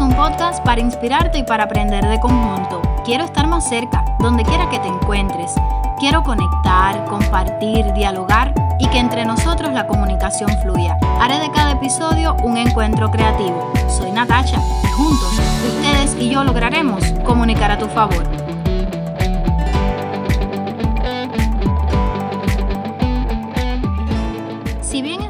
un 0.00 0.14
podcast 0.14 0.62
para 0.64 0.80
inspirarte 0.80 1.38
y 1.38 1.42
para 1.42 1.64
aprender 1.64 2.06
de 2.06 2.20
conjunto. 2.20 2.80
Quiero 3.04 3.24
estar 3.24 3.46
más 3.46 3.68
cerca, 3.68 4.04
donde 4.20 4.44
quiera 4.44 4.68
que 4.70 4.78
te 4.78 4.86
encuentres. 4.86 5.54
Quiero 5.98 6.22
conectar, 6.22 7.04
compartir, 7.06 7.92
dialogar 7.94 8.54
y 8.78 8.86
que 8.88 8.98
entre 8.98 9.24
nosotros 9.24 9.72
la 9.72 9.86
comunicación 9.86 10.50
fluya. 10.62 10.96
Haré 11.20 11.38
de 11.40 11.50
cada 11.50 11.72
episodio 11.72 12.36
un 12.42 12.56
encuentro 12.56 13.10
creativo. 13.10 13.72
Soy 13.88 14.12
Natasha 14.12 14.60
y 14.84 14.86
juntos, 14.92 15.32
ustedes 15.66 16.16
y 16.20 16.28
yo 16.28 16.44
lograremos 16.44 17.02
comunicar 17.24 17.70
a 17.72 17.78
tu 17.78 17.86
favor. 17.88 18.47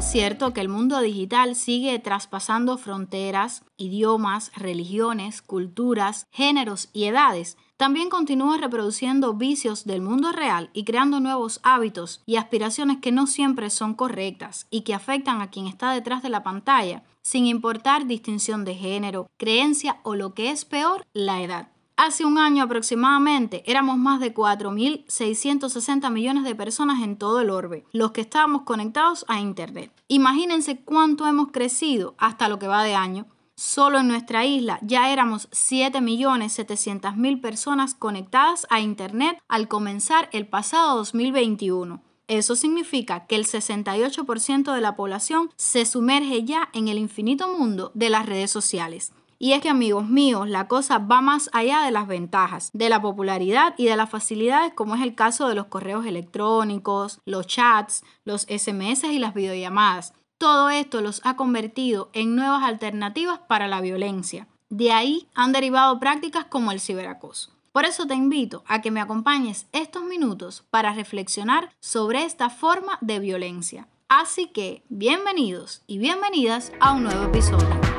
Cierto 0.09 0.53
que 0.53 0.61
el 0.61 0.69
mundo 0.69 0.99
digital 1.01 1.55
sigue 1.55 1.99
traspasando 1.99 2.79
fronteras, 2.79 3.63
idiomas, 3.77 4.51
religiones, 4.55 5.43
culturas, 5.43 6.25
géneros 6.31 6.89
y 6.93 7.03
edades, 7.03 7.57
también 7.77 8.09
continúa 8.09 8.57
reproduciendo 8.57 9.35
vicios 9.35 9.85
del 9.85 10.01
mundo 10.01 10.31
real 10.31 10.71
y 10.73 10.83
creando 10.83 11.19
nuevos 11.19 11.59
hábitos 11.61 12.23
y 12.25 12.37
aspiraciones 12.37 12.97
que 12.97 13.11
no 13.11 13.27
siempre 13.27 13.69
son 13.69 13.93
correctas 13.93 14.65
y 14.71 14.81
que 14.81 14.95
afectan 14.95 15.41
a 15.41 15.51
quien 15.51 15.67
está 15.67 15.91
detrás 15.91 16.23
de 16.23 16.29
la 16.29 16.41
pantalla, 16.41 17.03
sin 17.21 17.45
importar 17.45 18.07
distinción 18.07 18.65
de 18.65 18.73
género, 18.73 19.27
creencia 19.37 19.99
o 20.01 20.15
lo 20.15 20.33
que 20.33 20.49
es 20.49 20.65
peor, 20.65 21.05
la 21.13 21.43
edad. 21.43 21.69
Hace 22.01 22.23
un 22.23 22.37
año 22.37 22.63
aproximadamente 22.63 23.61
éramos 23.69 23.97
más 23.97 24.21
de 24.21 24.33
4.660 24.33 26.09
millones 26.09 26.45
de 26.45 26.55
personas 26.55 27.03
en 27.03 27.17
todo 27.17 27.41
el 27.41 27.49
orbe, 27.49 27.83
los 27.91 28.11
que 28.11 28.21
estábamos 28.21 28.61
conectados 28.61 29.25
a 29.27 29.41
Internet. 29.41 29.91
Imagínense 30.07 30.79
cuánto 30.79 31.27
hemos 31.27 31.51
crecido 31.51 32.15
hasta 32.17 32.47
lo 32.47 32.57
que 32.57 32.69
va 32.69 32.85
de 32.85 32.95
año. 32.95 33.25
Solo 33.55 33.99
en 33.99 34.07
nuestra 34.07 34.45
isla 34.45 34.79
ya 34.81 35.11
éramos 35.11 35.49
7.700.000 35.49 37.41
personas 37.41 37.95
conectadas 37.95 38.65
a 38.69 38.79
Internet 38.79 39.37
al 39.49 39.67
comenzar 39.67 40.29
el 40.31 40.47
pasado 40.47 40.95
2021. 40.95 42.01
Eso 42.29 42.55
significa 42.55 43.25
que 43.25 43.35
el 43.35 43.45
68% 43.45 44.73
de 44.73 44.81
la 44.81 44.95
población 44.95 45.49
se 45.57 45.83
sumerge 45.85 46.45
ya 46.45 46.69
en 46.71 46.87
el 46.87 46.97
infinito 46.97 47.53
mundo 47.53 47.91
de 47.93 48.09
las 48.09 48.25
redes 48.25 48.51
sociales. 48.51 49.11
Y 49.41 49.53
es 49.53 49.61
que 49.61 49.69
amigos 49.69 50.09
míos, 50.09 50.49
la 50.49 50.67
cosa 50.67 50.97
va 50.97 51.21
más 51.21 51.49
allá 51.53 51.81
de 51.83 51.91
las 51.91 52.07
ventajas, 52.07 52.71
de 52.73 52.89
la 52.89 53.01
popularidad 53.01 53.73
y 53.77 53.85
de 53.85 53.95
las 53.95 54.09
facilidades 54.09 54.73
como 54.73 54.95
es 54.95 55.01
el 55.01 55.15
caso 55.15 55.47
de 55.47 55.55
los 55.55 55.67
correos 55.67 56.05
electrónicos, 56.05 57.21
los 57.25 57.47
chats, 57.47 58.03
los 58.25 58.41
SMS 58.41 59.05
y 59.05 59.17
las 59.17 59.33
videollamadas. 59.33 60.13
Todo 60.37 60.69
esto 60.69 60.99
los 60.99 61.21
ha 61.23 61.37
convertido 61.37 62.09
en 62.11 62.35
nuevas 62.35 62.63
alternativas 62.63 63.39
para 63.39 63.69
la 63.69 63.79
violencia. 63.79 64.47
De 64.69 64.91
ahí 64.91 65.29
han 65.35 65.53
derivado 65.53 65.99
prácticas 66.01 66.45
como 66.45 66.73
el 66.73 66.81
ciberacoso. 66.81 67.51
Por 67.71 67.85
eso 67.85 68.05
te 68.05 68.15
invito 68.15 68.63
a 68.67 68.81
que 68.81 68.91
me 68.91 68.99
acompañes 68.99 69.67
estos 69.71 70.03
minutos 70.03 70.65
para 70.69 70.93
reflexionar 70.93 71.71
sobre 71.79 72.25
esta 72.25 72.49
forma 72.49 72.97
de 72.99 73.19
violencia. 73.19 73.87
Así 74.09 74.47
que, 74.47 74.83
bienvenidos 74.89 75.81
y 75.87 75.97
bienvenidas 75.97 76.73
a 76.81 76.91
un 76.91 77.03
nuevo 77.03 77.23
episodio. 77.25 77.98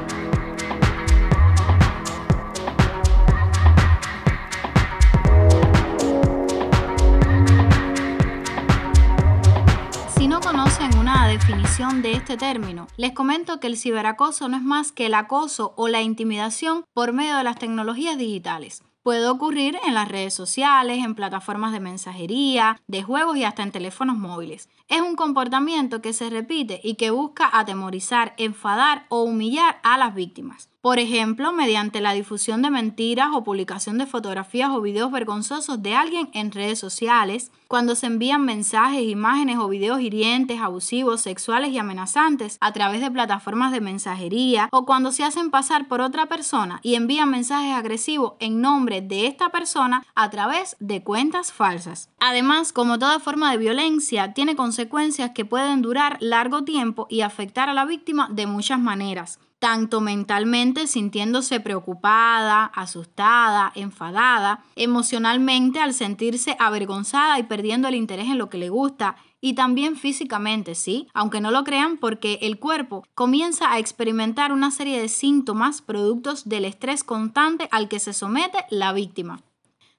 Definición 11.40 12.02
de 12.02 12.12
este 12.12 12.36
término, 12.36 12.86
les 12.98 13.12
comento 13.12 13.60
que 13.60 13.66
el 13.66 13.78
ciberacoso 13.78 14.48
no 14.48 14.58
es 14.58 14.62
más 14.62 14.92
que 14.92 15.06
el 15.06 15.14
acoso 15.14 15.72
o 15.76 15.88
la 15.88 16.02
intimidación 16.02 16.84
por 16.92 17.14
medio 17.14 17.36
de 17.36 17.44
las 17.44 17.56
tecnologías 17.56 18.18
digitales. 18.18 18.82
Puede 19.02 19.26
ocurrir 19.26 19.78
en 19.86 19.94
las 19.94 20.08
redes 20.08 20.34
sociales, 20.34 21.02
en 21.02 21.14
plataformas 21.14 21.72
de 21.72 21.80
mensajería, 21.80 22.78
de 22.86 23.02
juegos 23.02 23.38
y 23.38 23.44
hasta 23.44 23.62
en 23.62 23.72
teléfonos 23.72 24.18
móviles. 24.18 24.68
Es 24.88 25.00
un 25.00 25.16
comportamiento 25.16 26.02
que 26.02 26.12
se 26.12 26.28
repite 26.28 26.78
y 26.84 26.96
que 26.96 27.10
busca 27.10 27.48
atemorizar, 27.50 28.34
enfadar 28.36 29.06
o 29.08 29.22
humillar 29.22 29.80
a 29.82 29.96
las 29.96 30.14
víctimas. 30.14 30.68
Por 30.82 30.98
ejemplo, 30.98 31.52
mediante 31.52 32.00
la 32.00 32.14
difusión 32.14 32.62
de 32.62 32.70
mentiras 32.70 33.28
o 33.34 33.44
publicación 33.44 33.98
de 33.98 34.06
fotografías 34.06 34.70
o 34.70 34.80
videos 34.80 35.12
vergonzosos 35.12 35.82
de 35.82 35.94
alguien 35.94 36.30
en 36.32 36.52
redes 36.52 36.78
sociales, 36.78 37.52
cuando 37.68 37.94
se 37.94 38.06
envían 38.06 38.46
mensajes, 38.46 39.02
imágenes 39.02 39.58
o 39.58 39.68
videos 39.68 40.00
hirientes, 40.00 40.58
abusivos, 40.58 41.20
sexuales 41.20 41.72
y 41.72 41.78
amenazantes 41.78 42.56
a 42.62 42.72
través 42.72 43.02
de 43.02 43.10
plataformas 43.10 43.72
de 43.72 43.82
mensajería, 43.82 44.70
o 44.72 44.86
cuando 44.86 45.12
se 45.12 45.22
hacen 45.22 45.50
pasar 45.50 45.86
por 45.86 46.00
otra 46.00 46.24
persona 46.24 46.80
y 46.82 46.94
envían 46.94 47.30
mensajes 47.30 47.74
agresivos 47.74 48.32
en 48.40 48.62
nombre 48.62 49.02
de 49.02 49.26
esta 49.26 49.50
persona 49.50 50.06
a 50.14 50.30
través 50.30 50.78
de 50.80 51.04
cuentas 51.04 51.52
falsas. 51.52 52.08
Además, 52.20 52.72
como 52.72 52.98
toda 52.98 53.20
forma 53.20 53.50
de 53.50 53.58
violencia, 53.58 54.32
tiene 54.32 54.56
consecuencias 54.56 55.32
que 55.32 55.44
pueden 55.44 55.82
durar 55.82 56.16
largo 56.20 56.64
tiempo 56.64 57.06
y 57.10 57.20
afectar 57.20 57.68
a 57.68 57.74
la 57.74 57.84
víctima 57.84 58.30
de 58.32 58.46
muchas 58.46 58.80
maneras 58.80 59.38
tanto 59.60 60.00
mentalmente 60.00 60.88
sintiéndose 60.88 61.60
preocupada, 61.60 62.64
asustada, 62.64 63.70
enfadada, 63.76 64.64
emocionalmente 64.74 65.78
al 65.78 65.94
sentirse 65.94 66.56
avergonzada 66.58 67.38
y 67.38 67.44
perdiendo 67.44 67.86
el 67.86 67.94
interés 67.94 68.26
en 68.26 68.38
lo 68.38 68.48
que 68.48 68.58
le 68.58 68.70
gusta, 68.70 69.16
y 69.40 69.54
también 69.54 69.96
físicamente, 69.96 70.74
¿sí? 70.74 71.08
Aunque 71.14 71.40
no 71.40 71.50
lo 71.50 71.64
crean 71.64 71.98
porque 71.98 72.38
el 72.42 72.58
cuerpo 72.58 73.04
comienza 73.14 73.72
a 73.72 73.78
experimentar 73.78 74.52
una 74.52 74.70
serie 74.70 75.00
de 75.00 75.08
síntomas 75.08 75.80
productos 75.80 76.48
del 76.48 76.64
estrés 76.64 77.04
constante 77.04 77.68
al 77.70 77.88
que 77.88 78.00
se 78.00 78.12
somete 78.12 78.66
la 78.70 78.92
víctima. 78.92 79.40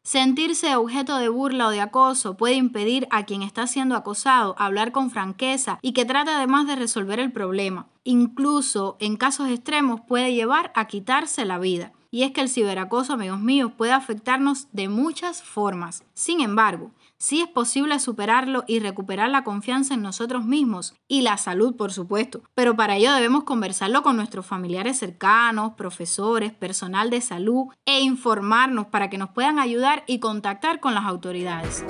Sentirse 0.04 0.76
objeto 0.76 1.18
de 1.18 1.30
burla 1.30 1.68
o 1.68 1.70
de 1.70 1.80
acoso 1.80 2.36
puede 2.36 2.56
impedir 2.56 3.08
a 3.12 3.24
quien 3.24 3.44
está 3.44 3.68
siendo 3.68 3.96
acosado 3.96 4.56
hablar 4.58 4.92
con 4.92 5.12
franqueza 5.12 5.78
y 5.84 5.94
que 5.94 6.06
trate 6.06 6.32
además 6.32 6.66
de 6.66 6.76
resolver 6.76 7.20
el 7.20 7.32
problema. 7.32 7.88
Incluso 8.04 8.98
en 9.00 9.16
casos 9.16 9.50
extremos 9.50 10.02
puede 10.02 10.34
llevar 10.34 10.72
a 10.74 10.86
quitarse 10.86 11.46
la 11.46 11.60
vida. 11.60 11.94
Y 12.10 12.24
es 12.24 12.32
que 12.32 12.42
el 12.42 12.50
ciberacoso, 12.50 13.14
amigos 13.14 13.40
míos, 13.40 13.72
puede 13.78 13.92
afectarnos 13.92 14.68
de 14.72 14.90
muchas 14.90 15.44
formas. 15.44 16.04
Sin 16.16 16.42
embargo, 16.42 16.92
sí 17.22 17.42
es 17.42 17.48
posible 17.48 18.00
superarlo 18.00 18.64
y 18.68 18.80
recuperar 18.80 19.30
la 19.30 19.44
confianza 19.44 19.94
en 19.94 20.02
nosotros 20.02 20.44
mismos 20.44 20.96
y 21.08 21.22
la 21.22 21.38
salud, 21.38 21.76
por 21.76 21.94
supuesto. 21.94 22.42
Pero 22.56 22.76
para 22.76 22.96
ello 22.96 23.14
debemos 23.14 23.44
conversarlo 23.44 24.02
con 24.02 24.16
nuestros 24.16 24.46
familiares 24.46 24.98
cercanos, 24.98 25.74
profesores, 25.74 26.52
personal 26.52 27.12
de 27.12 27.22
salud 27.22 27.68
e 27.86 28.00
informarnos 28.02 28.88
para 28.88 29.10
que 29.10 29.20
nos 29.20 29.30
puedan 29.30 29.60
ayudar 29.60 30.04
y 30.08 30.20
contactar 30.20 30.80
con 30.80 30.96
las 30.96 31.06
autoridades. 31.06 31.86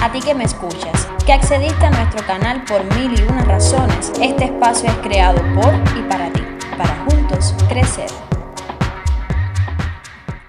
A 0.00 0.10
ti 0.12 0.20
que 0.20 0.34
me 0.34 0.44
escuchas, 0.44 1.08
que 1.24 1.32
accediste 1.32 1.86
a 1.86 1.90
nuestro 1.90 2.26
canal 2.26 2.64
por 2.64 2.82
mil 2.96 3.18
y 3.18 3.22
una 3.22 3.44
razones, 3.44 4.12
este 4.20 4.46
espacio 4.46 4.88
es 4.88 4.96
creado 4.96 5.40
por 5.54 5.74
y 5.96 6.02
para 6.08 6.32
ti, 6.32 6.42
para 6.76 7.04
juntos 7.04 7.54
crecer. 7.68 8.10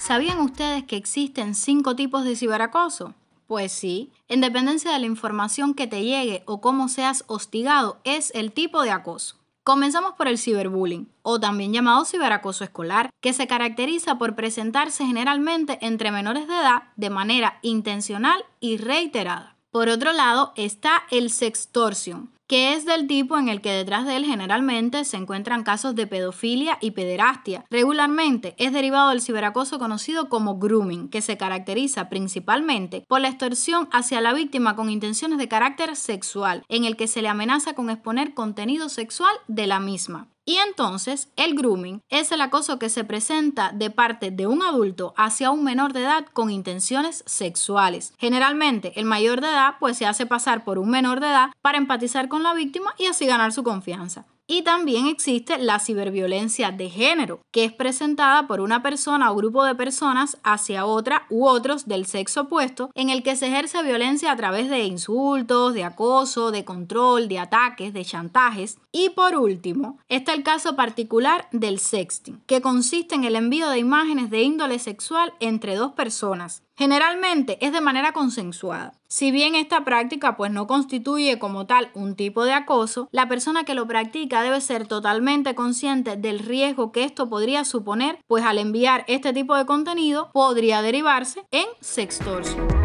¿Sabían 0.09 0.40
ustedes 0.40 0.86
que 0.86 0.96
existen 0.96 1.53
cinco 1.53 1.96
tipos 1.96 2.24
de 2.24 2.36
ciberacoso? 2.36 3.14
Pues 3.46 3.72
sí, 3.72 4.12
en 4.28 4.42
dependencia 4.42 4.92
de 4.92 4.97
la 4.97 5.06
información 5.06 5.75
que 5.75 5.86
te 5.86 6.02
llegue 6.02 6.42
o 6.47 6.62
cómo 6.62 6.88
seas 6.88 7.24
hostigado, 7.28 8.00
es 8.06 8.31
el 8.34 8.52
tipo 8.52 8.81
de 8.81 8.90
acoso. 8.90 9.36
Comenzamos 9.64 10.14
por 10.14 10.28
el 10.28 10.40
ciberbullying, 10.40 11.08
o 11.22 11.40
también 11.40 11.74
llamado 11.74 12.06
ciberacoso 12.06 12.64
escolar, 12.64 13.12
que 13.22 13.34
se 13.34 13.46
caracteriza 13.46 14.18
por 14.18 14.34
presentarse 14.36 15.06
generalmente 15.06 15.78
entre 15.80 16.09
menores 16.09 16.47
de 16.47 16.56
edad 16.56 16.86
de 16.96 17.12
manera 17.12 17.59
intencional 17.62 18.44
y 18.59 18.78
reiterada. 18.78 19.58
Por 19.70 19.90
otro 19.90 20.12
lado 20.12 20.53
está 20.56 21.03
el 21.12 21.30
sextorsion, 21.30 22.31
que 22.49 22.73
es 22.73 22.83
del 22.83 23.05
tipo 23.05 23.37
en 23.37 23.47
el 23.47 23.61
que 23.61 23.72
detrás 23.72 24.07
de 24.07 24.17
él 24.17 24.25
generalmente 24.25 25.05
se 25.05 25.17
encuentran 25.17 25.61
casos 25.61 25.93
de 25.93 26.07
pedofilia 26.07 26.79
y 26.81 26.91
pederastia. 26.91 27.63
Regularmente 27.69 28.55
es 28.57 28.73
derivado 28.73 29.09
del 29.09 29.22
ciberacoso 29.22 29.78
conocido 29.78 30.29
como 30.29 30.57
grooming, 30.57 31.09
que 31.09 31.22
se 31.22 31.37
caracteriza 31.37 32.09
principalmente 32.09 33.05
por 33.07 33.22
la 33.22 33.29
extorsión 33.29 33.87
hacia 33.91 34.19
la 34.19 34.34
víctima 34.34 34.75
con 34.75 34.90
intenciones 34.90 35.37
de 35.37 35.47
carácter 35.47 35.96
sexual, 35.96 36.63
en 36.69 36.85
el 36.85 36.97
que 36.97 37.07
se 37.07 37.22
le 37.22 37.28
amenaza 37.28 37.73
con 37.73 37.91
exponer 37.91 38.34
contenido 38.34 38.90
sexual 38.90 39.35
de 39.47 39.67
la 39.67 39.79
misma. 39.79 40.28
Y 40.49 40.57
entonces 40.57 41.29
el 41.35 41.53
grooming 41.53 42.01
es 42.09 42.31
el 42.31 42.41
acoso 42.41 42.79
que 42.79 42.90
se 42.90 43.03
presenta 43.03 43.72
de 43.72 43.91
parte 43.91 44.31
de 44.31 44.47
un 44.47 44.63
adulto 44.63 45.13
hacia 45.16 45.51
un 45.51 45.63
menor 45.63 45.93
de 45.93 45.99
edad 45.99 46.25
con 46.34 46.49
intenciones 46.49 47.23
sexuales. 47.28 48.16
Generalmente 48.17 48.99
el 48.99 49.05
mayor 49.05 49.41
de 49.41 49.47
edad 49.49 49.75
pues 49.79 49.96
se 49.96 50.07
hace 50.07 50.25
pasar 50.25 50.63
por 50.63 50.79
un 50.79 50.90
menor 50.90 51.19
de 51.19 51.28
edad 51.28 51.51
para 51.61 51.78
empatizar 51.78 52.29
con 52.29 52.41
la 52.41 52.55
víctima 52.55 52.96
y 52.97 53.05
así 53.05 53.28
ganar 53.28 53.53
su 53.53 53.61
confianza. 53.63 54.25
Y 54.51 54.63
también 54.63 55.05
existe 55.05 55.59
la 55.59 55.78
ciberviolencia 55.78 56.72
de 56.72 56.90
género, 56.90 57.40
que 57.51 57.66
es 57.66 57.72
presentada 57.72 58.47
por 58.47 58.61
una 58.61 58.81
persona 58.81 59.31
o 59.31 59.35
grupo 59.35 59.63
de 59.63 59.75
personas 59.75 60.40
hacia 60.43 60.87
otra 60.87 61.28
u 61.29 61.46
otros 61.46 61.87
del 61.87 62.07
sexo 62.07 62.41
opuesto, 62.41 62.90
en 62.96 63.11
el 63.11 63.22
que 63.22 63.35
se 63.35 63.46
ejerce 63.46 63.84
violencia 63.84 64.31
a 64.31 64.35
través 64.35 64.67
de 64.72 64.85
insultos, 64.85 65.75
de 65.75 65.84
acoso, 65.84 66.49
de 66.49 66.66
control, 66.66 67.28
de 67.28 67.37
ataques, 67.37 67.93
de 67.93 68.03
chantajes. 68.03 68.79
Y 68.91 69.09
por 69.09 69.35
último, 69.35 69.99
está 70.09 70.34
el 70.34 70.41
caso 70.41 70.75
particular 70.75 71.47
del 71.52 71.78
sexting, 71.78 72.41
que 72.47 72.59
consiste 72.59 73.13
en 73.13 73.25
el 73.25 73.35
envío 73.35 73.69
de 73.69 73.78
imágenes 73.78 74.31
de 74.31 74.41
índole 74.41 74.79
sexual 74.79 75.31
entre 75.40 75.75
dos 75.75 75.91
personas, 75.91 76.63
Generalmente 76.79 77.58
es 77.59 77.73
de 77.73 77.81
manera 77.81 78.14
consensuada. 78.14 78.93
Si 79.09 79.31
bien 79.31 79.53
esta 79.53 79.84
práctica 79.84 80.37
pues 80.37 80.49
no 80.49 80.66
constituye 80.66 81.37
como 81.37 81.66
tal 81.66 81.91
un 81.93 82.16
tipo 82.16 82.46
de 82.46 82.53
acoso, 82.53 83.09
la 83.11 83.28
persona 83.28 83.66
que 83.66 83.73
lo 83.73 83.85
practica 83.85 84.41
debe 84.43 84.61
ser 84.61 84.87
totalmente 84.87 85.55
consciente 85.55 86.16
del 86.16 86.40
riesgo 86.40 86.93
que 86.93 87.03
esto 87.03 87.29
podría 87.29 87.66
suponer, 87.66 88.20
pues 88.28 88.46
al 88.46 88.59
enviar 88.59 89.03
este 89.09 89.34
tipo 89.34 89.58
de 89.58 89.66
contenido 89.66 90.29
podría 90.31 90.81
derivarse 90.81 91.43
en 91.52 91.66
sextorsión. 91.81 92.78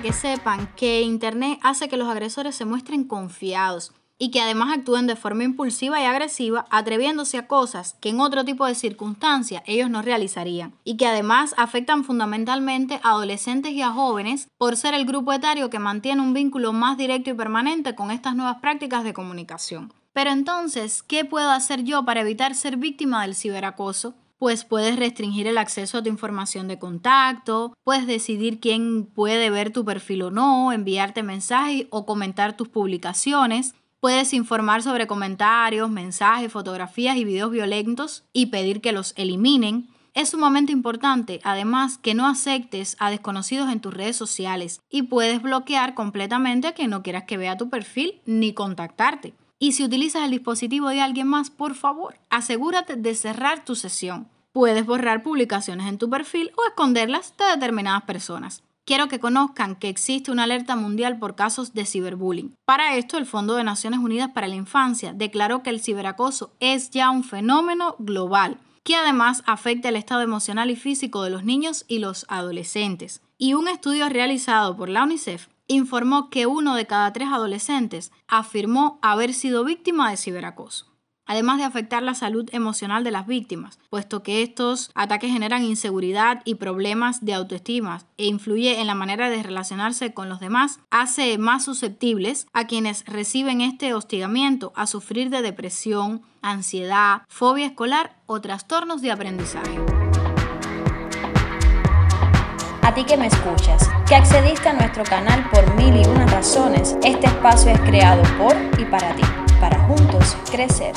Que 0.00 0.12
sepan 0.14 0.66
que 0.76 1.02
Internet 1.02 1.58
hace 1.62 1.88
que 1.88 1.98
los 1.98 2.08
agresores 2.08 2.54
se 2.54 2.64
muestren 2.64 3.04
confiados 3.04 3.92
y 4.18 4.30
que 4.30 4.40
además 4.40 4.76
actúen 4.76 5.06
de 5.06 5.16
forma 5.16 5.44
impulsiva 5.44 6.00
y 6.00 6.04
agresiva, 6.04 6.66
atreviéndose 6.70 7.38
a 7.38 7.46
cosas 7.46 7.96
que 8.00 8.10
en 8.10 8.20
otro 8.20 8.44
tipo 8.44 8.66
de 8.66 8.74
circunstancias 8.74 9.62
ellos 9.66 9.90
no 9.90 10.02
realizarían, 10.02 10.74
y 10.84 10.96
que 10.96 11.06
además 11.06 11.54
afectan 11.56 12.04
fundamentalmente 12.04 13.00
a 13.02 13.10
adolescentes 13.10 13.72
y 13.72 13.82
a 13.82 13.92
jóvenes 13.92 14.48
por 14.58 14.76
ser 14.76 14.94
el 14.94 15.06
grupo 15.06 15.32
etario 15.32 15.70
que 15.70 15.78
mantiene 15.78 16.22
un 16.22 16.34
vínculo 16.34 16.72
más 16.72 16.96
directo 16.96 17.30
y 17.30 17.34
permanente 17.34 17.94
con 17.94 18.10
estas 18.10 18.34
nuevas 18.34 18.58
prácticas 18.60 19.04
de 19.04 19.14
comunicación. 19.14 19.92
Pero 20.12 20.30
entonces, 20.30 21.02
¿qué 21.02 21.24
puedo 21.24 21.50
hacer 21.50 21.84
yo 21.84 22.04
para 22.04 22.20
evitar 22.20 22.54
ser 22.54 22.76
víctima 22.76 23.22
del 23.22 23.34
ciberacoso? 23.34 24.14
Pues 24.40 24.64
puedes 24.64 24.96
restringir 24.96 25.46
el 25.46 25.58
acceso 25.58 25.98
a 25.98 26.02
tu 26.02 26.08
información 26.08 26.66
de 26.66 26.78
contacto, 26.78 27.74
puedes 27.84 28.06
decidir 28.06 28.58
quién 28.58 29.04
puede 29.04 29.50
ver 29.50 29.70
tu 29.70 29.84
perfil 29.84 30.22
o 30.22 30.30
no, 30.30 30.72
enviarte 30.72 31.22
mensajes 31.22 31.86
o 31.90 32.06
comentar 32.06 32.56
tus 32.56 32.66
publicaciones. 32.70 33.74
Puedes 34.00 34.32
informar 34.32 34.82
sobre 34.82 35.06
comentarios, 35.06 35.90
mensajes, 35.90 36.50
fotografías 36.50 37.18
y 37.18 37.24
videos 37.24 37.50
violentos 37.50 38.24
y 38.32 38.46
pedir 38.46 38.80
que 38.80 38.92
los 38.92 39.12
eliminen. 39.18 39.90
Es 40.14 40.30
sumamente 40.30 40.72
importante, 40.72 41.40
además, 41.44 41.98
que 41.98 42.14
no 42.14 42.26
aceptes 42.26 42.96
a 42.98 43.10
desconocidos 43.10 43.70
en 43.70 43.80
tus 43.80 43.92
redes 43.92 44.16
sociales 44.16 44.80
y 44.88 45.02
puedes 45.02 45.42
bloquear 45.42 45.92
completamente 45.92 46.66
a 46.66 46.72
quien 46.72 46.88
no 46.88 47.02
quieras 47.02 47.24
que 47.24 47.36
vea 47.36 47.58
tu 47.58 47.68
perfil 47.68 48.22
ni 48.24 48.54
contactarte. 48.54 49.34
Y 49.62 49.72
si 49.72 49.84
utilizas 49.84 50.24
el 50.24 50.30
dispositivo 50.30 50.88
de 50.88 51.02
alguien 51.02 51.28
más, 51.28 51.50
por 51.50 51.74
favor, 51.74 52.18
asegúrate 52.30 52.96
de 52.96 53.14
cerrar 53.14 53.62
tu 53.62 53.74
sesión. 53.74 54.26
Puedes 54.52 54.86
borrar 54.86 55.22
publicaciones 55.22 55.86
en 55.86 55.98
tu 55.98 56.08
perfil 56.08 56.50
o 56.56 56.66
esconderlas 56.66 57.34
de 57.36 57.44
determinadas 57.44 58.04
personas. 58.04 58.62
Quiero 58.86 59.08
que 59.08 59.20
conozcan 59.20 59.76
que 59.76 59.90
existe 59.90 60.32
una 60.32 60.44
alerta 60.44 60.76
mundial 60.76 61.18
por 61.18 61.34
casos 61.36 61.74
de 61.74 61.84
ciberbullying. 61.84 62.54
Para 62.64 62.96
esto, 62.96 63.18
el 63.18 63.26
Fondo 63.26 63.54
de 63.54 63.62
Naciones 63.62 64.00
Unidas 64.00 64.30
para 64.30 64.48
la 64.48 64.54
Infancia 64.54 65.12
declaró 65.12 65.62
que 65.62 65.68
el 65.68 65.82
ciberacoso 65.82 66.54
es 66.58 66.90
ya 66.90 67.10
un 67.10 67.22
fenómeno 67.22 67.96
global 67.98 68.56
que 68.82 68.96
además 68.96 69.42
afecta 69.46 69.90
el 69.90 69.96
estado 69.96 70.22
emocional 70.22 70.70
y 70.70 70.76
físico 70.76 71.22
de 71.22 71.28
los 71.28 71.44
niños 71.44 71.84
y 71.86 71.98
los 71.98 72.24
adolescentes. 72.28 73.20
Y 73.36 73.52
un 73.52 73.68
estudio 73.68 74.08
realizado 74.08 74.74
por 74.74 74.88
la 74.88 75.04
UNICEF 75.04 75.48
informó 75.74 76.30
que 76.30 76.46
uno 76.46 76.74
de 76.74 76.86
cada 76.86 77.12
tres 77.12 77.28
adolescentes 77.28 78.12
afirmó 78.28 78.98
haber 79.02 79.34
sido 79.34 79.64
víctima 79.64 80.10
de 80.10 80.16
ciberacoso 80.16 80.90
además 81.30 81.58
de 81.58 81.64
afectar 81.64 82.02
la 82.02 82.14
salud 82.14 82.48
emocional 82.50 83.04
de 83.04 83.12
las 83.12 83.24
víctimas, 83.24 83.78
puesto 83.88 84.24
que 84.24 84.42
estos 84.42 84.90
ataques 84.96 85.30
generan 85.30 85.62
inseguridad 85.62 86.42
y 86.44 86.56
problemas 86.56 87.24
de 87.24 87.34
autoestima 87.34 88.02
e 88.16 88.26
influye 88.26 88.80
en 88.80 88.88
la 88.88 88.96
manera 88.96 89.30
de 89.30 89.40
relacionarse 89.40 90.12
con 90.12 90.28
los 90.28 90.40
demás, 90.40 90.80
hace 90.90 91.38
más 91.38 91.64
susceptibles 91.64 92.48
a 92.52 92.66
quienes 92.66 93.04
reciben 93.04 93.60
este 93.60 93.94
hostigamiento 93.94 94.72
a 94.74 94.88
sufrir 94.88 95.30
de 95.30 95.40
depresión, 95.40 96.22
ansiedad, 96.42 97.22
fobia 97.28 97.66
escolar 97.66 98.16
o 98.26 98.40
trastornos 98.40 99.00
de 99.00 99.12
aprendizaje. 99.12 99.99
A 102.90 102.92
ti 102.92 103.04
que 103.04 103.16
me 103.16 103.28
escuchas, 103.28 103.88
que 104.08 104.16
accediste 104.16 104.68
a 104.68 104.72
nuestro 104.72 105.04
canal 105.04 105.48
por 105.50 105.76
mil 105.76 105.94
y 105.94 106.04
una 106.08 106.26
razones, 106.26 106.96
este 107.04 107.28
espacio 107.28 107.70
es 107.70 107.80
creado 107.82 108.20
por 108.36 108.56
y 108.80 108.84
para 108.84 109.14
ti, 109.14 109.22
para 109.60 109.78
juntos 109.86 110.36
crecer. 110.50 110.92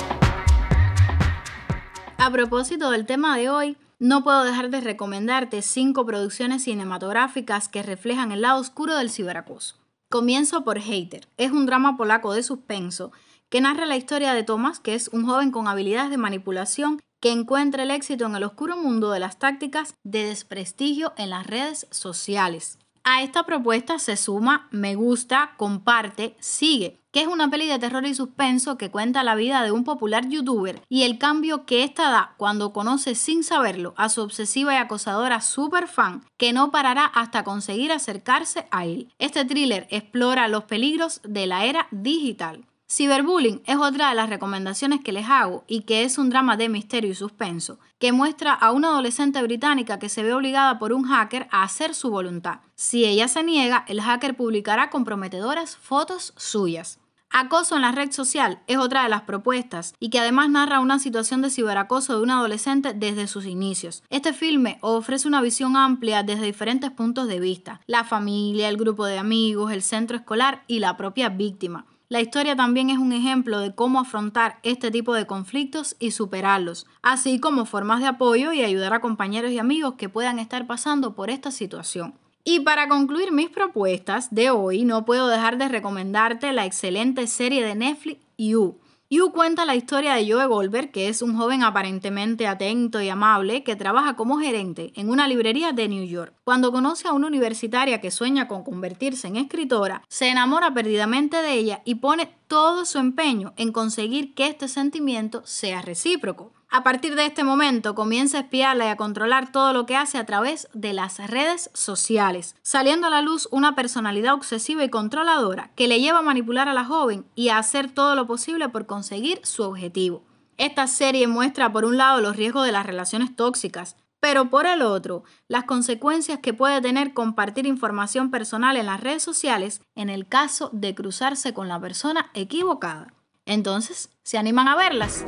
A 2.18 2.32
propósito 2.32 2.90
del 2.90 3.06
tema 3.06 3.38
de 3.38 3.52
hoy, 3.52 3.78
no 4.00 4.24
puedo 4.24 4.44
dejar 4.44 4.72
de 4.72 4.82
recomendarte 4.82 5.62
cinco 5.62 6.04
producciones 6.04 6.64
cinematográficas 6.64 7.68
que 7.68 7.84
reflejan 7.84 8.32
el 8.32 8.42
lado 8.42 8.60
oscuro 8.60 8.98
del 8.98 9.12
ciberacoso. 9.12 9.76
Comienzo 10.10 10.64
por 10.64 10.80
Hater. 10.80 11.28
Es 11.38 11.52
un 11.52 11.68
drama 11.68 11.96
polaco 11.96 12.34
de 12.34 12.42
suspenso 12.42 13.12
que 13.50 13.62
narra 13.62 13.86
la 13.86 13.98
historia 13.98 14.34
de 14.34 14.42
Thomas, 14.42 14.80
que 14.80 14.96
es 14.96 15.10
un 15.10 15.28
joven 15.28 15.52
con 15.52 15.68
habilidades 15.68 16.10
de 16.10 16.18
manipulación 16.18 17.00
que 17.24 17.32
encuentra 17.32 17.84
el 17.84 17.92
éxito 17.92 18.26
en 18.26 18.36
el 18.36 18.44
oscuro 18.44 18.76
mundo 18.76 19.10
de 19.12 19.22
las 19.22 19.40
tácticas 19.40 19.96
de 20.04 20.26
desprestigio 20.26 21.14
en 21.16 21.30
las 21.30 21.48
redes 21.48 21.88
sociales. 21.90 22.80
A 23.06 23.24
esta 23.24 23.44
propuesta 23.44 23.98
se 23.98 24.18
suma 24.18 24.68
Me 24.72 24.96
gusta, 24.96 25.52
comparte, 25.56 26.36
sigue, 26.42 27.00
que 27.14 27.22
es 27.22 27.28
una 27.28 27.50
peli 27.50 27.68
de 27.68 27.80
terror 27.80 28.06
y 28.06 28.14
suspenso 28.14 28.78
que 28.78 28.92
cuenta 28.92 29.24
la 29.24 29.36
vida 29.36 29.64
de 29.64 29.72
un 29.72 29.86
popular 29.86 30.28
youtuber 30.28 30.82
y 30.90 31.04
el 31.04 31.18
cambio 31.18 31.66
que 31.66 31.86
ésta 31.86 32.10
da 32.10 32.34
cuando 32.36 32.74
conoce 32.74 33.16
sin 33.16 33.46
saberlo 33.46 33.94
a 33.96 34.10
su 34.10 34.22
obsesiva 34.22 34.74
y 34.74 34.78
acosadora 34.78 35.40
super 35.40 35.88
fan 35.88 36.26
que 36.36 36.52
no 36.52 36.72
parará 36.72 37.06
hasta 37.06 37.46
conseguir 37.46 37.94
acercarse 37.94 38.68
a 38.70 38.84
él. 38.84 39.14
Este 39.18 39.46
thriller 39.46 39.88
explora 39.92 40.50
los 40.50 40.66
peligros 40.66 41.22
de 41.24 41.48
la 41.48 41.64
era 41.64 41.88
digital. 41.92 42.66
Cyberbullying 42.96 43.64
es 43.66 43.78
otra 43.78 44.10
de 44.10 44.16
las 44.16 44.30
recomendaciones 44.30 45.02
que 45.04 45.14
les 45.14 45.28
hago 45.28 45.64
y 45.68 45.82
que 45.82 46.04
es 46.04 46.20
un 46.20 46.30
drama 46.30 46.58
de 46.58 46.70
misterio 46.70 47.10
y 47.10 47.16
suspenso, 47.16 47.80
que 47.98 48.12
muestra 48.12 48.54
a 48.54 48.72
una 48.72 48.90
adolescente 48.90 49.42
británica 49.42 49.98
que 49.98 50.10
se 50.10 50.22
ve 50.22 50.32
obligada 50.32 50.78
por 50.78 50.94
un 50.94 51.06
hacker 51.06 51.48
a 51.50 51.64
hacer 51.64 51.96
su 51.96 52.12
voluntad. 52.12 52.60
Si 52.76 53.04
ella 53.04 53.28
se 53.28 53.42
niega, 53.42 53.84
el 53.88 54.00
hacker 54.00 54.36
publicará 54.38 54.92
comprometedoras 54.92 55.76
fotos 55.76 56.34
suyas. 56.38 57.00
Acoso 57.32 57.76
en 57.76 57.82
la 57.82 57.92
red 57.92 58.12
social 58.12 58.62
es 58.68 58.78
otra 58.78 59.02
de 59.02 59.10
las 59.10 59.24
propuestas 59.24 59.96
y 60.00 60.12
que 60.12 60.20
además 60.20 60.52
narra 60.52 60.80
una 60.80 61.00
situación 61.00 61.42
de 61.42 61.50
ciberacoso 61.50 62.16
de 62.16 62.22
un 62.22 62.30
adolescente 62.30 62.94
desde 62.94 63.26
sus 63.26 63.48
inicios. 63.48 64.04
Este 64.12 64.34
filme 64.34 64.78
ofrece 64.82 65.28
una 65.28 65.42
visión 65.42 65.76
amplia 65.76 66.22
desde 66.22 66.46
diferentes 66.46 66.92
puntos 66.92 67.28
de 67.28 67.40
vista, 67.40 67.82
la 67.88 68.04
familia, 68.04 68.70
el 68.70 68.78
grupo 68.78 69.08
de 69.08 69.18
amigos, 69.18 69.72
el 69.72 69.82
centro 69.82 70.16
escolar 70.16 70.64
y 70.68 70.78
la 70.78 70.96
propia 70.96 71.30
víctima. 71.30 71.88
La 72.14 72.22
historia 72.22 72.56
también 72.56 72.92
es 72.92 73.00
un 73.00 73.12
ejemplo 73.12 73.60
de 73.60 73.74
cómo 73.74 74.00
afrontar 74.00 74.60
este 74.62 74.92
tipo 74.92 75.16
de 75.16 75.26
conflictos 75.26 75.96
y 75.98 76.12
superarlos, 76.12 76.86
así 77.02 77.40
como 77.40 77.66
formas 77.66 78.02
de 78.02 78.06
apoyo 78.06 78.54
y 78.54 78.62
ayudar 78.62 78.94
a 78.94 79.02
compañeros 79.02 79.50
y 79.50 79.58
amigos 79.58 79.96
que 79.98 80.10
puedan 80.10 80.38
estar 80.38 80.68
pasando 80.68 81.16
por 81.16 81.32
esta 81.32 81.50
situación. 81.50 82.14
Y 82.44 82.60
para 82.60 82.88
concluir 82.88 83.32
mis 83.32 83.50
propuestas 83.50 84.30
de 84.30 84.52
hoy, 84.52 84.86
no 84.86 85.06
puedo 85.06 85.28
dejar 85.28 85.58
de 85.58 85.70
recomendarte 85.70 86.54
la 86.54 86.68
excelente 86.68 87.26
serie 87.26 87.66
de 87.66 87.74
Netflix 87.74 88.22
You. 88.38 88.78
You 89.10 89.32
cuenta 89.32 89.66
la 89.66 89.76
historia 89.76 90.14
de 90.14 90.32
Joe 90.32 90.46
Goldberg, 90.46 90.92
que 90.92 91.08
es 91.08 91.24
un 91.24 91.36
joven 91.36 91.64
aparentemente 91.64 92.46
atento 92.46 93.02
y 93.02 93.10
amable 93.10 93.64
que 93.64 93.76
trabaja 93.76 94.16
como 94.16 94.38
gerente 94.38 94.94
en 94.96 95.10
una 95.10 95.28
librería 95.28 95.72
de 95.72 95.88
New 95.88 96.06
York. 96.06 96.36
Cuando 96.44 96.74
conoce 96.74 97.08
a 97.08 97.14
una 97.14 97.28
universitaria 97.28 98.02
que 98.02 98.12
sueña 98.12 98.50
con 98.50 98.66
convertirse 98.66 99.30
en 99.30 99.38
escritora, 99.38 100.04
se 100.10 100.28
enamora 100.28 100.74
perdidamente 100.74 101.38
de 101.38 101.54
ella 101.54 101.82
y 101.86 101.96
pone 101.96 102.36
todo 102.50 102.84
su 102.84 102.98
empeño 102.98 103.54
en 103.56 103.72
conseguir 103.72 104.34
que 104.34 104.48
este 104.48 104.68
sentimiento 104.68 105.42
sea 105.46 105.82
recíproco. 105.82 106.52
A 106.70 106.84
partir 106.84 107.16
de 107.16 107.28
este 107.28 107.46
momento 107.46 107.96
comienza 107.96 108.40
a 108.40 108.42
espiarla 108.42 108.88
y 108.88 108.90
a 108.90 108.98
controlar 108.98 109.54
todo 109.54 109.72
lo 109.72 109.86
que 109.86 109.96
hace 109.96 110.18
a 110.18 110.26
través 110.26 110.68
de 110.74 110.92
las 110.92 111.18
redes 111.30 111.70
sociales, 111.74 112.58
saliendo 112.62 113.08
a 113.08 113.10
la 113.10 113.22
luz 113.22 113.48
una 113.50 113.74
personalidad 113.74 114.34
obsesiva 114.34 114.84
y 114.84 114.90
controladora 114.90 115.72
que 115.76 115.88
le 115.88 116.02
lleva 116.02 116.20
a 116.20 116.24
manipular 116.24 116.68
a 116.68 116.74
la 116.74 116.84
joven 116.84 117.26
y 117.36 117.50
a 117.50 117.58
hacer 117.58 117.90
todo 117.90 118.16
lo 118.16 118.28
posible 118.28 118.68
por 118.68 118.86
conseguir 118.86 119.40
su 119.44 119.64
objetivo. 119.64 120.26
Esta 120.58 120.88
serie 120.88 121.28
muestra 121.28 121.72
por 121.72 121.86
un 121.86 121.98
lado 121.98 122.22
los 122.22 122.36
riesgos 122.36 122.66
de 122.66 122.72
las 122.74 122.86
relaciones 122.86 123.36
tóxicas, 123.36 123.96
pero 124.24 124.50
por 124.50 124.66
el 124.66 124.84
otro, 124.84 125.26
las 125.50 125.66
consecuencias 125.66 126.40
que 126.40 126.54
puede 126.54 126.80
tener 126.80 127.14
compartir 127.14 127.68
información 127.68 128.32
personal 128.32 128.78
en 128.78 128.86
las 128.86 129.02
redes 129.02 129.22
sociales 129.22 129.82
en 129.96 130.10
el 130.10 130.30
caso 130.30 130.70
de 130.72 130.96
cruzarse 130.96 131.54
con 131.54 131.68
la 131.68 131.78
persona 131.78 132.32
equivocada. 132.34 133.14
Entonces, 133.46 134.12
¿se 134.24 134.38
animan 134.38 134.70
a 134.70 134.78
verlas? 134.78 135.26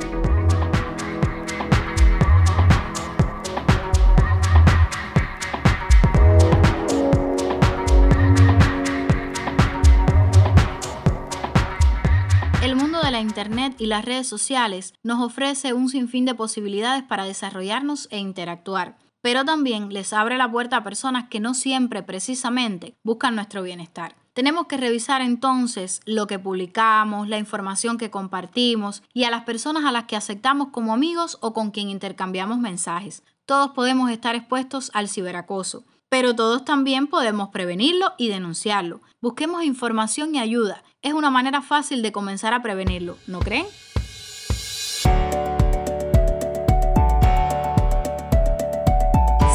Internet 13.20 13.76
y 13.78 13.86
las 13.86 14.04
redes 14.04 14.26
sociales 14.26 14.94
nos 15.02 15.20
ofrece 15.20 15.72
un 15.72 15.88
sinfín 15.88 16.24
de 16.24 16.34
posibilidades 16.34 17.02
para 17.02 17.24
desarrollarnos 17.24 18.08
e 18.10 18.18
interactuar, 18.18 18.96
pero 19.20 19.44
también 19.44 19.92
les 19.92 20.12
abre 20.12 20.38
la 20.38 20.50
puerta 20.50 20.78
a 20.78 20.84
personas 20.84 21.28
que 21.28 21.40
no 21.40 21.54
siempre 21.54 22.02
precisamente 22.02 22.94
buscan 23.02 23.34
nuestro 23.34 23.62
bienestar. 23.62 24.16
Tenemos 24.32 24.66
que 24.66 24.76
revisar 24.76 25.22
entonces 25.22 26.00
lo 26.04 26.26
que 26.26 26.38
publicamos, 26.38 27.28
la 27.28 27.38
información 27.38 27.98
que 27.98 28.10
compartimos 28.10 29.02
y 29.12 29.24
a 29.24 29.30
las 29.30 29.44
personas 29.44 29.84
a 29.84 29.92
las 29.92 30.04
que 30.04 30.16
aceptamos 30.16 30.68
como 30.68 30.94
amigos 30.94 31.38
o 31.40 31.52
con 31.52 31.70
quien 31.70 31.90
intercambiamos 31.90 32.58
mensajes. 32.58 33.22
Todos 33.44 33.70
podemos 33.70 34.10
estar 34.10 34.34
expuestos 34.34 34.90
al 34.94 35.08
ciberacoso 35.08 35.84
pero 36.18 36.34
todos 36.34 36.64
también 36.64 37.08
podemos 37.08 37.50
prevenirlo 37.50 38.14
y 38.16 38.28
denunciarlo. 38.28 39.02
Busquemos 39.20 39.64
información 39.64 40.34
y 40.34 40.38
ayuda. 40.38 40.82
Es 41.02 41.12
una 41.12 41.28
manera 41.28 41.60
fácil 41.60 42.00
de 42.00 42.10
comenzar 42.10 42.54
a 42.54 42.62
prevenirlo, 42.62 43.18
¿no 43.26 43.40
creen? 43.40 43.66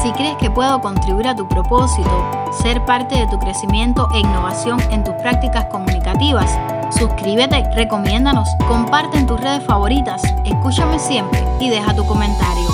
Si 0.04 0.12
crees 0.12 0.36
que 0.36 0.52
puedo 0.52 0.80
contribuir 0.80 1.26
a 1.26 1.34
tu 1.34 1.48
propósito, 1.48 2.30
ser 2.62 2.84
parte 2.84 3.18
de 3.18 3.26
tu 3.26 3.40
crecimiento 3.40 4.08
e 4.14 4.20
innovación 4.20 4.80
en 4.92 5.02
tus 5.02 5.14
prácticas 5.14 5.64
comunicativas, 5.64 6.56
suscríbete, 6.96 7.64
recomiéndanos, 7.74 8.48
comparte 8.68 9.18
en 9.18 9.26
tus 9.26 9.40
redes 9.40 9.64
favoritas, 9.66 10.22
escúchame 10.44 11.00
siempre 11.00 11.44
y 11.58 11.70
deja 11.70 11.92
tu 11.96 12.06
comentario. 12.06 12.68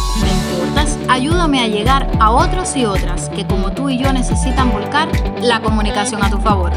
Ayúdame 1.09 1.61
a 1.61 1.67
llegar 1.67 2.11
a 2.21 2.31
otros 2.31 2.77
y 2.77 2.85
otras 2.85 3.29
que 3.31 3.47
como 3.47 3.73
tú 3.73 3.89
y 3.89 3.99
yo 3.99 4.13
necesitan 4.13 4.71
volcar 4.71 5.09
la 5.43 5.61
comunicación 5.61 6.23
a 6.23 6.31
tu 6.31 6.39
favor. 6.39 6.73